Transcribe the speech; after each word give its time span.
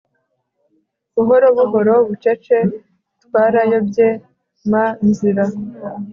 Buhorobuhoro 1.15 1.95
bucece 2.07 2.57
twarayobye 3.23 4.07
mnzira 5.05 5.45